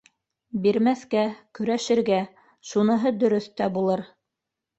[0.61, 1.25] Бирмәҫкә,
[1.59, 2.17] көрәшергә,
[2.71, 4.05] шуныһы дөрөҫ тә булыр.